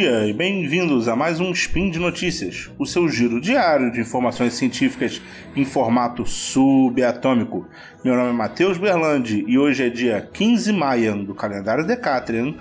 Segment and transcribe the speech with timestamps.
[0.00, 4.54] dia e bem-vindos a mais um Spin de Notícias, o seu giro diário de informações
[4.54, 5.20] científicas
[5.54, 7.68] em formato subatômico.
[8.02, 12.54] Meu nome é Matheus Berlandi e hoje é dia 15 maio do calendário Decatrian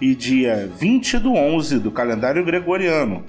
[0.00, 3.26] e dia 20 do 11 do calendário Gregoriano.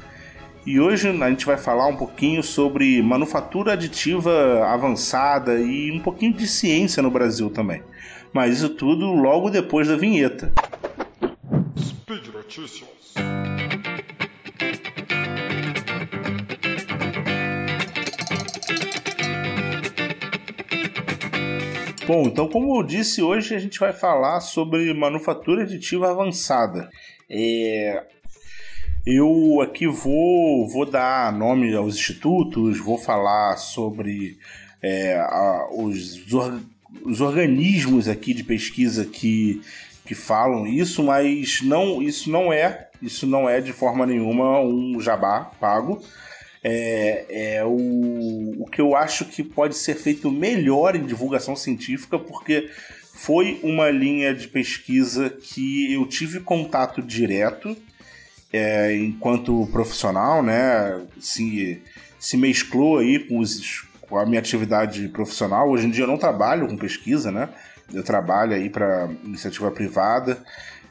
[0.66, 6.32] E hoje a gente vai falar um pouquinho sobre manufatura aditiva avançada e um pouquinho
[6.32, 7.84] de ciência no Brasil também.
[8.32, 10.54] Mas isso tudo logo depois da vinheta.
[11.78, 13.57] Speed Notícias.
[22.08, 26.90] Bom, então como eu disse, hoje a gente vai falar sobre manufatura aditiva avançada.
[27.30, 28.02] É...
[29.06, 34.38] Eu aqui vou, vou dar nome aos institutos, vou falar sobre
[34.82, 36.62] é, a, os, or,
[37.04, 39.62] os organismos aqui de pesquisa que,
[40.06, 44.98] que falam isso, mas não isso não é isso não é de forma nenhuma um
[45.02, 46.02] jabá pago.
[46.64, 52.18] É, é o, o que eu acho que pode ser feito melhor em divulgação científica,
[52.18, 52.70] porque
[53.14, 57.76] foi uma linha de pesquisa que eu tive contato direto
[58.54, 61.02] é, enquanto profissional, né?
[61.20, 61.82] Se,
[62.20, 65.70] se mesclou aí com, os, com a minha atividade profissional.
[65.70, 67.50] Hoje em dia eu não trabalho com pesquisa, né?
[67.94, 70.44] Eu trabalho aí para iniciativa privada.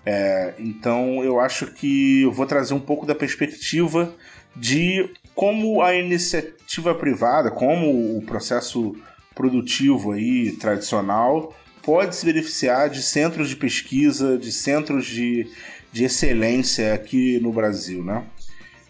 [0.05, 4.14] É, então eu acho que eu vou trazer um pouco da perspectiva
[4.55, 8.97] de como a iniciativa privada, como o processo
[9.34, 15.48] produtivo aí tradicional pode se beneficiar de centros de pesquisa, de centros de
[15.97, 18.23] de excelência aqui no Brasil, né?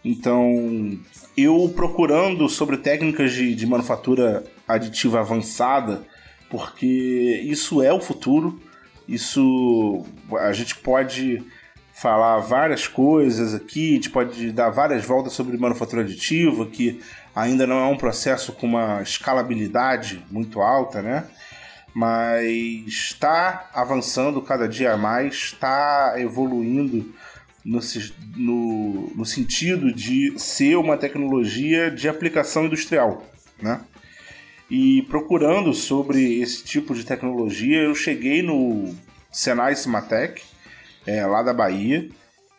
[0.05, 0.99] Então,
[1.37, 6.03] eu procurando sobre técnicas de, de manufatura aditiva avançada,
[6.51, 8.61] porque isso é o futuro,
[9.07, 10.05] isso
[10.41, 11.41] a gente pode
[11.97, 17.01] falar várias coisas aqui, a gente pode dar várias voltas sobre manufatura aditiva, que
[17.35, 21.27] ainda não é um processo com uma escalabilidade muito alta, né?
[21.97, 27.11] mas está avançando cada dia mais, está evoluindo
[27.65, 27.81] no,
[28.37, 33.25] no, no, sentido de ser uma tecnologia de aplicação industrial,
[33.63, 33.81] né?
[34.71, 38.95] E procurando sobre esse tipo de tecnologia, eu cheguei no
[39.33, 40.43] Senai Cimatec,
[41.07, 42.09] é, lá da Bahia.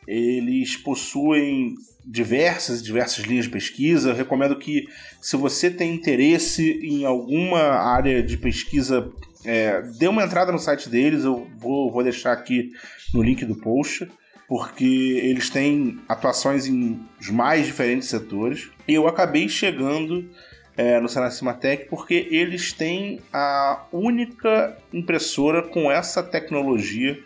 [0.08, 1.75] Eles possuem
[2.06, 4.09] diversas, diversas linhas de pesquisa.
[4.09, 4.88] Eu recomendo que,
[5.22, 9.12] se você tem interesse em alguma área de pesquisa
[9.47, 12.72] é, dê uma entrada no site deles, eu vou, vou deixar aqui
[13.13, 14.08] no link do post,
[14.47, 18.69] porque eles têm atuações em os mais diferentes setores.
[18.88, 20.29] E eu acabei chegando
[20.78, 27.20] é, no Senacimatec porque eles têm a única impressora com essa tecnologia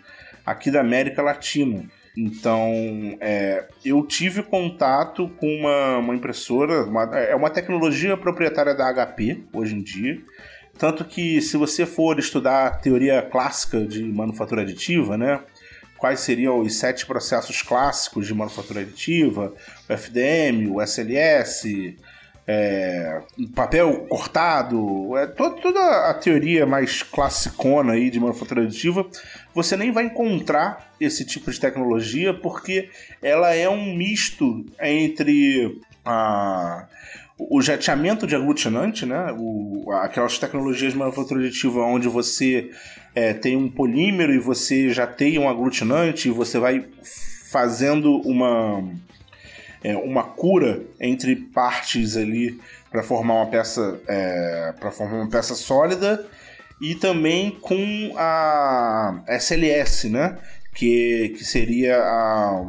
[0.46, 1.84] aqui da América Latina.
[2.18, 8.92] Então, é, eu tive contato com uma, uma impressora, uma, é uma tecnologia proprietária da
[8.94, 10.20] HP hoje em dia,
[10.78, 15.40] tanto que, se você for estudar a teoria clássica de manufatura aditiva, né?
[15.98, 19.54] Quais seriam os sete processos clássicos de manufatura aditiva?
[19.88, 21.96] O FDM, o SLS,
[22.48, 23.22] é,
[23.56, 29.06] papel cortado, é, toda, toda, a teoria mais classicona aí de manufatura aditiva,
[29.54, 32.90] você nem vai encontrar esse tipo de tecnologia porque
[33.22, 36.88] ela é um misto entre a
[37.50, 39.34] o jateamento de aglutinante, né?
[39.36, 42.70] O, aquelas tecnologias de manufatura aditiva onde você
[43.16, 46.86] é, tem um polímero e você jateia um aglutinante e você vai
[47.52, 48.84] fazendo uma,
[49.84, 52.60] é, uma cura entre partes ali
[52.90, 56.26] para formar uma peça é, para formar uma peça sólida
[56.82, 60.38] e também com a SLS, né?
[60.74, 62.66] Que, que seria a,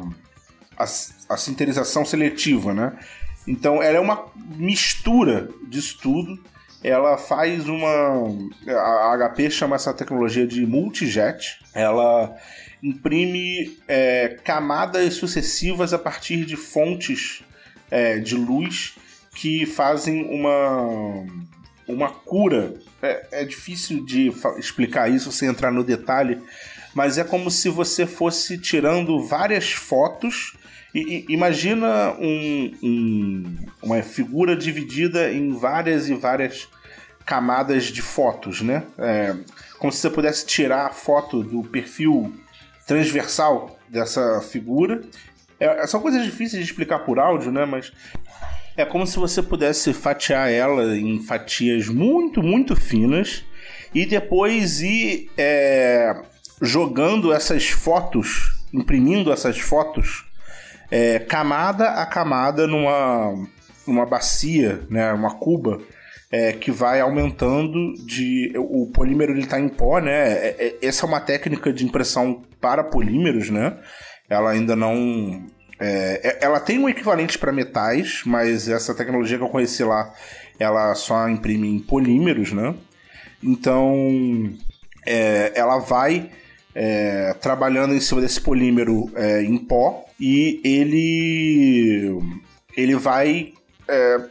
[0.77, 2.93] a, a sinterização seletiva, né?
[3.47, 6.39] Então ela é uma mistura disso tudo.
[6.83, 7.87] Ela faz uma.
[8.67, 11.59] A HP chama essa tecnologia de multijet.
[11.73, 12.35] Ela
[12.83, 17.43] imprime é, camadas sucessivas a partir de fontes
[17.89, 18.95] é, de luz
[19.33, 21.25] que fazem uma,
[21.87, 22.73] uma cura.
[23.01, 26.41] É, é difícil de explicar isso sem entrar no detalhe,
[26.93, 30.53] mas é como se você fosse tirando várias fotos
[30.93, 36.67] e, imagina um, um, uma figura dividida em várias e várias
[37.25, 38.83] camadas de fotos, né?
[38.99, 39.35] É,
[39.79, 42.33] como se você pudesse tirar a foto do perfil
[42.87, 45.01] transversal dessa figura.
[45.59, 47.65] É, são coisas difíceis de explicar por áudio, né?
[47.65, 47.91] Mas
[48.75, 53.43] é como se você pudesse fatiar ela em fatias muito, muito finas
[53.93, 56.15] e depois ir é,
[56.61, 60.25] jogando essas fotos, imprimindo essas fotos
[60.89, 63.47] é, camada a camada numa,
[63.87, 65.81] numa bacia, né, uma cuba,
[66.33, 70.31] é, que vai aumentando de o polímero ele está em pó, né?
[70.33, 73.77] É, é, essa é uma técnica de impressão para polímeros, né?
[74.27, 75.45] Ela ainda não
[75.79, 80.11] é, é ela tem um equivalente para metais, mas essa tecnologia que eu conheci lá,
[80.59, 82.73] ela só imprime em polímeros, né?
[83.43, 84.51] Então,
[85.05, 86.31] é, ela vai
[86.73, 89.07] é, trabalhando em cima desse polímero
[89.45, 92.19] em pó e ele
[92.75, 93.53] ele vai
[93.87, 94.21] é,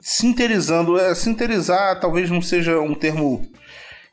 [0.00, 0.98] sinterizando.
[0.98, 3.46] É, sinterizar talvez não seja um termo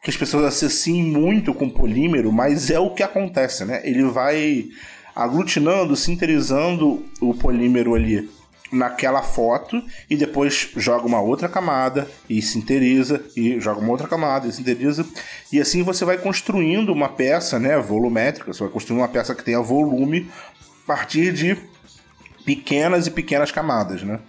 [0.04, 3.82] que as pessoas associem muito com polímero, mas é o que acontece, né?
[3.84, 4.66] Ele vai
[5.16, 8.30] aglutinando, sinterizando o polímero ali
[8.72, 14.48] naquela foto e depois joga uma outra camada e sinteriza e joga uma outra camada
[14.48, 15.06] e sinteriza
[15.52, 19.44] e assim você vai construindo uma peça, né, volumétrica, você vai construindo uma peça que
[19.44, 20.30] tenha volume
[20.84, 21.58] a partir de
[22.46, 24.20] pequenas e pequenas camadas, né?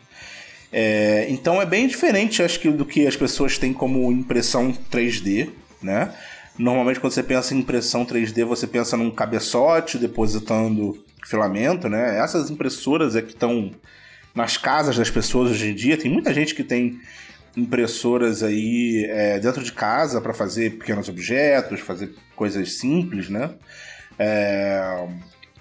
[0.72, 5.48] É, então é bem diferente, acho que, do que as pessoas têm como impressão 3D,
[5.82, 6.12] né?
[6.58, 12.18] Normalmente quando você pensa em impressão 3D, você pensa num cabeçote depositando filamento, né?
[12.18, 13.70] Essas impressoras é que estão
[14.34, 15.96] nas casas das pessoas hoje em dia.
[15.96, 17.00] Tem muita gente que tem
[17.56, 23.50] impressoras aí é, dentro de casa para fazer pequenos objetos, fazer coisas simples, né?
[24.18, 25.06] É,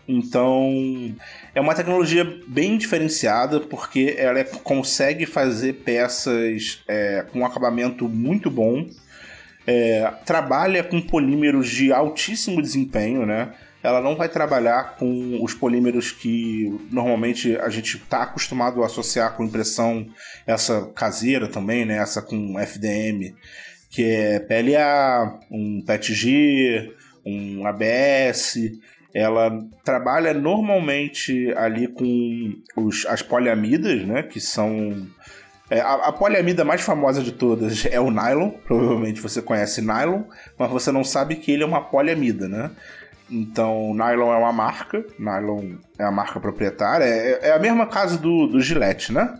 [0.07, 1.15] então
[1.53, 8.49] é uma tecnologia bem diferenciada porque ela é, consegue fazer peças é, com acabamento muito
[8.49, 8.87] bom.
[9.65, 13.53] É, trabalha com polímeros de altíssimo desempenho, né?
[13.87, 19.35] ela não vai trabalhar com os polímeros que normalmente a gente está acostumado a associar
[19.35, 20.07] com impressão,
[20.45, 21.97] essa caseira também, né?
[21.97, 23.35] Essa com FDM,
[23.89, 26.93] que é PLA, um PETG,
[27.25, 28.57] um ABS.
[29.13, 34.23] Ela trabalha normalmente ali com os, as poliamidas, né?
[34.23, 35.07] Que são
[35.69, 38.51] é, a, a, poliamida mais famosa de todas é o nylon.
[38.65, 40.23] Provavelmente você conhece nylon,
[40.57, 42.71] mas você não sabe que ele é uma poliamida, né?
[43.29, 48.17] Então, Nylon é uma marca, Nylon é a marca proprietária, é, é a mesma casa
[48.17, 49.37] do, do Gillette, né?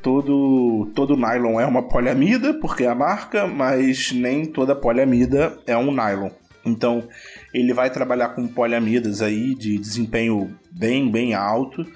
[0.00, 5.76] Todo, todo nylon é uma poliamida, porque é a marca, mas nem toda poliamida é
[5.76, 6.30] um nylon.
[6.64, 7.08] Então,
[7.54, 11.86] ele vai trabalhar com poliamidas aí de desempenho bem, bem alto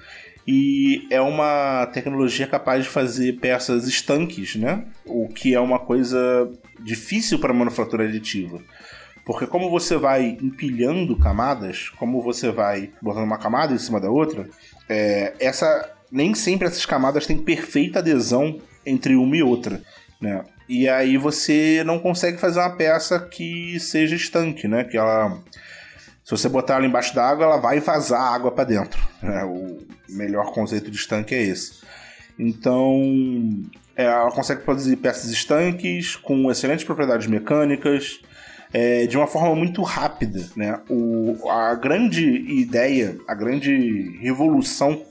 [0.47, 4.85] e é uma tecnologia capaz de fazer peças estanques, né?
[5.05, 8.59] O que é uma coisa difícil para manufatura aditiva.
[9.25, 14.09] Porque como você vai empilhando camadas, como você vai botando uma camada em cima da
[14.09, 14.49] outra,
[14.87, 19.83] é, essa nem sempre essas camadas têm perfeita adesão entre uma e outra,
[20.19, 20.43] né?
[20.69, 24.83] E aí você não consegue fazer uma peça que seja estanque, né?
[24.83, 25.41] Que ela
[26.29, 29.01] se você botar ela embaixo d'água, ela vai vazar água para dentro.
[29.19, 29.43] Né?
[29.45, 31.79] O melhor conceito de estanque é esse.
[32.37, 33.01] Então,
[33.95, 38.19] é, ela consegue produzir peças estanques com excelentes propriedades mecânicas,
[38.71, 40.47] é, de uma forma muito rápida.
[40.55, 40.79] Né?
[40.87, 45.01] O, a grande ideia, a grande revolução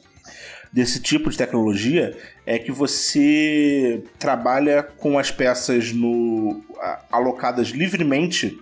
[0.72, 6.62] desse tipo de tecnologia é que você trabalha com as peças no,
[7.10, 8.58] alocadas livremente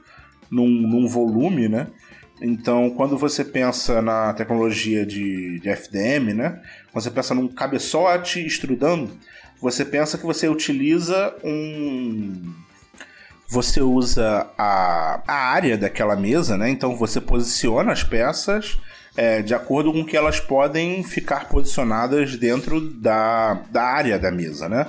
[0.51, 1.89] num, num volume, né?
[2.41, 6.61] Então, quando você pensa na tecnologia de, de FDM, né?
[6.93, 9.11] Quando você pensa num cabeçote extrudando,
[9.61, 12.55] você pensa que você utiliza um
[13.49, 16.69] você usa a, a área daquela mesa, né?
[16.69, 18.79] Então você posiciona as peças
[19.17, 24.69] é, de acordo com que elas podem ficar posicionadas dentro da, da área da mesa,
[24.69, 24.87] né?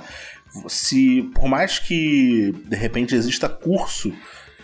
[0.66, 4.12] Se por mais que de repente exista curso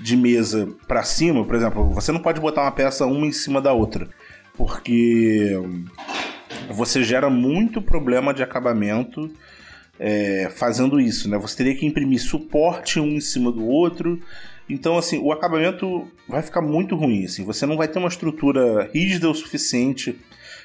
[0.01, 3.61] de mesa para cima, por exemplo, você não pode botar uma peça uma em cima
[3.61, 4.09] da outra,
[4.57, 5.53] porque
[6.71, 9.31] você gera muito problema de acabamento
[9.99, 11.39] é, fazendo isso, né?
[11.39, 14.21] Você teria que imprimir suporte um em cima do outro.
[14.69, 17.25] Então, assim, o acabamento vai ficar muito ruim.
[17.25, 17.45] Assim.
[17.45, 20.19] Você não vai ter uma estrutura rígida o suficiente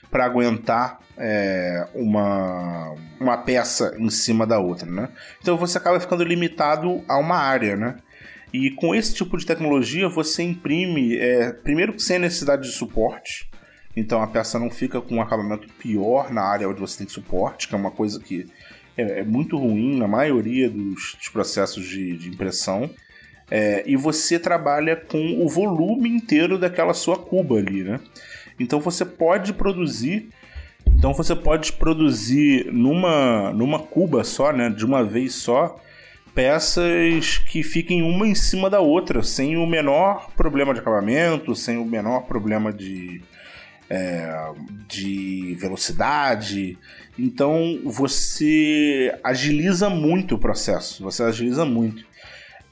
[0.09, 5.09] para aguentar é, uma, uma peça em cima da outra, né?
[5.41, 7.97] Então você acaba ficando limitado a uma área, né?
[8.51, 13.49] E com esse tipo de tecnologia você imprime, é, primeiro sem necessidade de suporte,
[13.95, 17.67] então a peça não fica com um acabamento pior na área onde você tem suporte,
[17.67, 18.47] que é uma coisa que
[18.97, 22.89] é, é muito ruim na maioria dos, dos processos de, de impressão.
[23.51, 27.99] É, e você trabalha com o volume inteiro daquela sua cuba ali, né?
[28.59, 30.29] Então você pode produzir,
[30.87, 34.69] então você pode produzir numa, numa cuba só, né?
[34.69, 35.79] De uma vez só,
[36.35, 41.77] peças que fiquem uma em cima da outra, sem o menor problema de acabamento, sem
[41.77, 43.21] o menor problema de,
[43.89, 44.51] é,
[44.87, 46.77] de velocidade.
[47.17, 52.08] Então você agiliza muito o processo, você agiliza muito.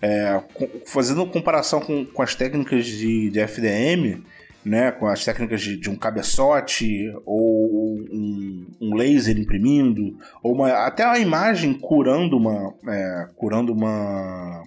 [0.02, 0.42] É,
[0.86, 4.24] fazendo comparação com, com as técnicas de, de FDM,
[4.64, 10.70] né, com as técnicas de, de um cabeçote ou um, um, laser imprimindo, ou uma,
[10.86, 14.64] até a imagem curando uma, é, curando uma,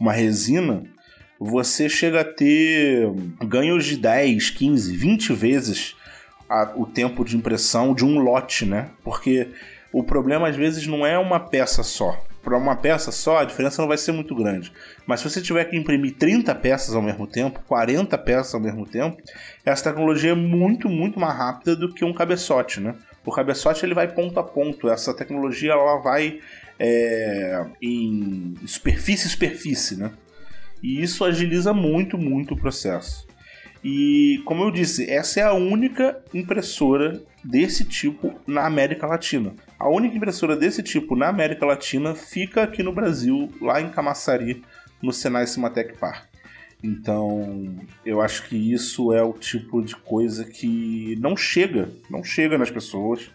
[0.00, 0.82] uma resina,
[1.38, 3.06] você chega a ter
[3.44, 5.96] ganhos de 10, 15, 20 vezes
[6.48, 8.90] a, o tempo de impressão de um lote, né?
[9.04, 9.48] Porque
[9.92, 12.16] o problema às vezes não é uma peça só.
[12.42, 14.72] Para uma peça só, a diferença não vai ser muito grande.
[15.06, 18.84] Mas se você tiver que imprimir 30 peças ao mesmo tempo, 40 peças ao mesmo
[18.84, 19.22] tempo,
[19.64, 22.96] essa tecnologia é muito, muito mais rápida do que um cabeçote, né?
[23.24, 24.88] O cabeçote ele vai ponto a ponto.
[24.88, 26.40] Essa tecnologia ela vai
[26.78, 30.10] é, em superfície superfície, né?
[30.82, 33.24] E isso agiliza muito, muito o processo.
[33.84, 39.54] E, como eu disse, essa é a única impressora desse tipo na América Latina.
[39.82, 44.62] A única impressora desse tipo na América Latina fica aqui no Brasil, lá em Camaçari,
[45.02, 46.26] no Senai Cimatec Park.
[46.80, 47.74] Então,
[48.06, 52.70] eu acho que isso é o tipo de coisa que não chega, não chega nas
[52.70, 53.28] pessoas.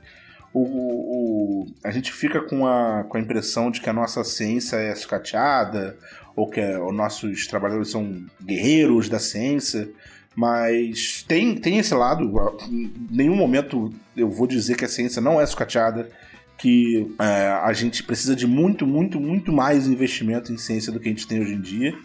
[0.54, 4.78] O, o, a gente fica com a, com a impressão de que a nossa ciência
[4.78, 5.98] é sucateada,
[6.34, 9.90] ou que os nossos trabalhadores são guerreiros da ciência,
[10.38, 12.32] mas tem, tem esse lado.
[12.70, 16.12] Em nenhum momento eu vou dizer que a ciência não é sucateada,
[16.60, 21.08] que é, a gente precisa de muito, muito, muito mais investimento em ciência do que
[21.08, 21.98] a gente tem hoje em dia,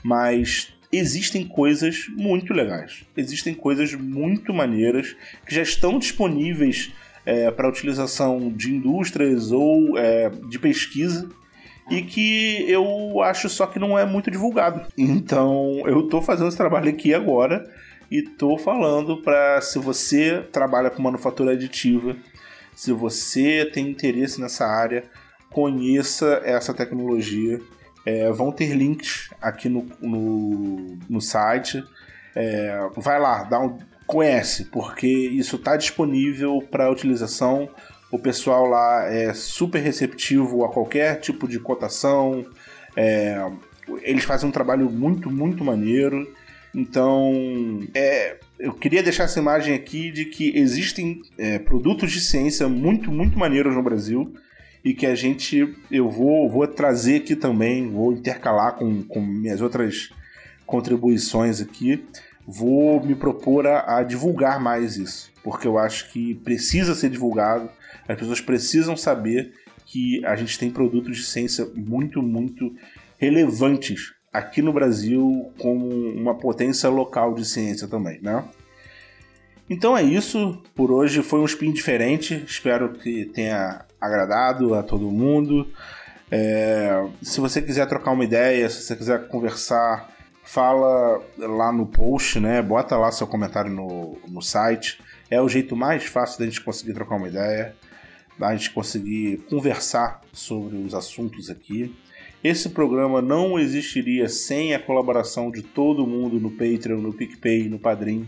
[0.00, 6.92] mas existem coisas muito legais, existem coisas muito maneiras que já estão disponíveis
[7.26, 11.28] é, para utilização de indústrias ou é, de pesquisa
[11.92, 14.82] e que eu acho só que não é muito divulgado.
[14.96, 17.68] Então eu tô fazendo esse trabalho aqui agora
[18.10, 22.16] e tô falando para se você trabalha com manufatura aditiva,
[22.74, 25.04] se você tem interesse nessa área,
[25.50, 27.60] conheça essa tecnologia.
[28.04, 31.84] É, vão ter links aqui no, no, no site.
[32.34, 37.68] É, vai lá, dá um, conhece, porque isso está disponível para utilização
[38.12, 42.44] o pessoal lá é super receptivo a qualquer tipo de cotação.
[42.94, 43.50] É,
[44.02, 46.30] eles fazem um trabalho muito, muito maneiro.
[46.74, 52.68] Então, é, eu queria deixar essa imagem aqui de que existem é, produtos de ciência
[52.68, 54.34] muito, muito maneiros no Brasil
[54.84, 59.62] e que a gente, eu vou, vou trazer aqui também, vou intercalar com, com minhas
[59.62, 60.10] outras
[60.66, 62.04] contribuições aqui,
[62.46, 67.70] vou me propor a, a divulgar mais isso, porque eu acho que precisa ser divulgado,
[68.08, 69.52] as pessoas precisam saber
[69.86, 72.74] que a gente tem produtos de ciência muito, muito
[73.18, 78.44] relevantes aqui no Brasil como uma potência local de ciência também, né?
[79.68, 85.10] Então é isso, por hoje foi um spin diferente, espero que tenha agradado a todo
[85.10, 85.66] mundo.
[86.30, 90.10] É, se você quiser trocar uma ideia, se você quiser conversar,
[90.42, 92.60] fala lá no post, né?
[92.60, 94.98] Bota lá seu comentário no, no site.
[95.30, 97.74] É o jeito mais fácil da gente conseguir trocar uma ideia
[98.48, 101.94] a gente conseguir conversar sobre os assuntos aqui.
[102.42, 107.78] Esse programa não existiria sem a colaboração de todo mundo no Patreon, no PicPay, no
[107.78, 108.26] Padrim.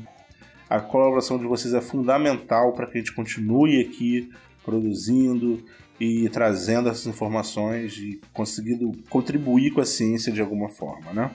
[0.70, 4.30] A colaboração de vocês é fundamental para que a gente continue aqui
[4.64, 5.62] produzindo
[6.00, 11.30] e trazendo essas informações e conseguindo contribuir com a ciência de alguma forma, né?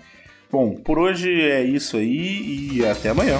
[0.51, 3.39] Bom, por hoje é isso aí e até amanhã.